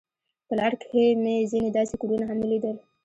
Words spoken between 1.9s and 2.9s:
کورونه هم ولیدل.